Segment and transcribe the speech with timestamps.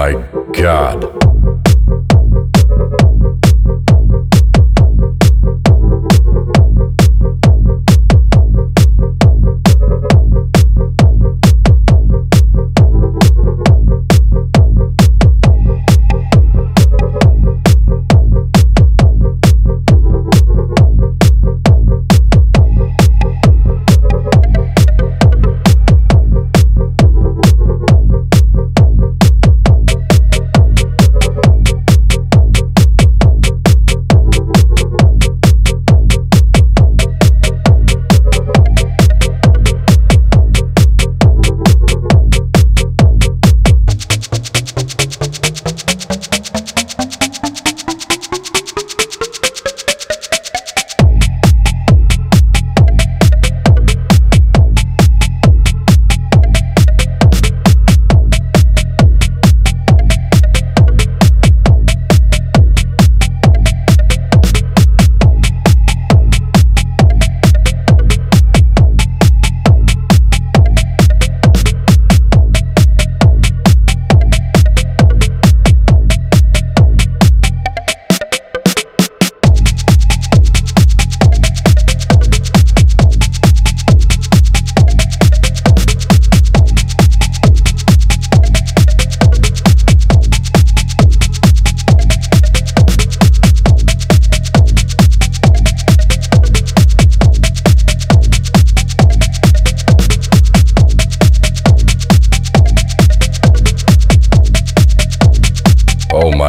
[0.00, 0.12] my
[0.52, 1.19] god.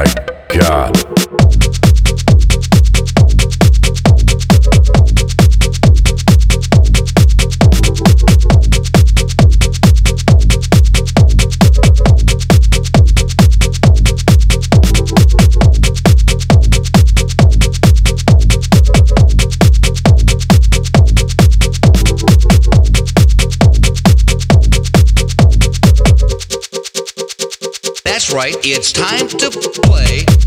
[0.04, 0.31] like
[28.34, 29.50] right, it's time to
[29.82, 30.41] play.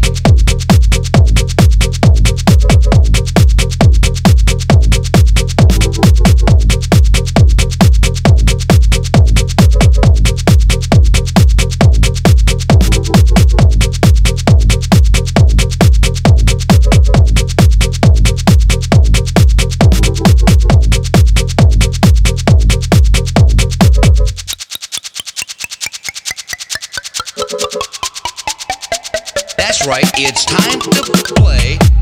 [29.87, 31.94] Right, it's time to play.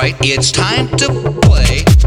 [0.00, 1.08] It's time to
[1.42, 1.97] play.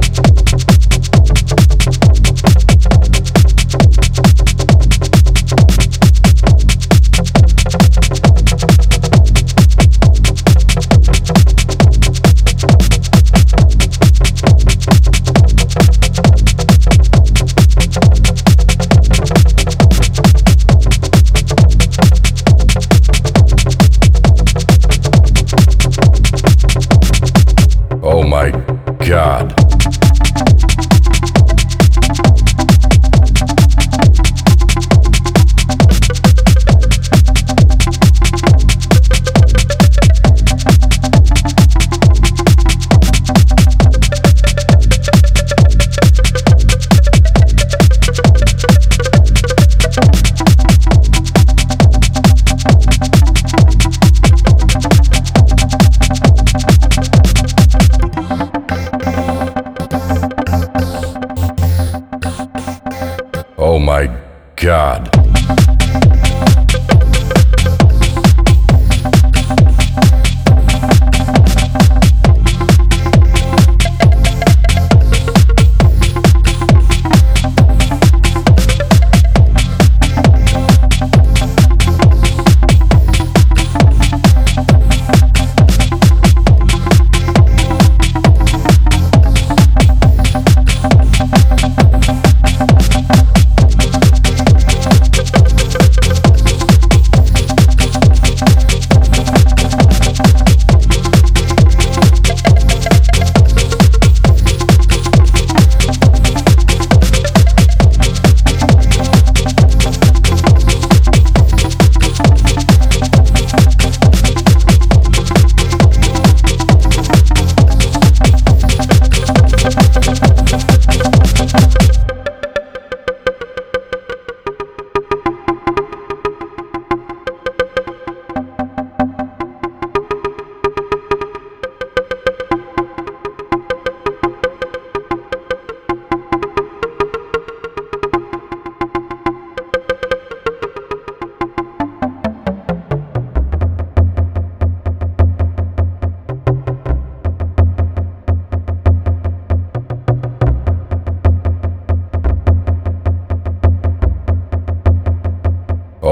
[63.64, 64.10] Oh my
[64.56, 65.21] God.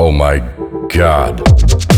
[0.10, 0.40] Oh my
[0.88, 1.89] God.